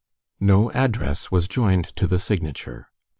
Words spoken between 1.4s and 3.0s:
joined to the signature.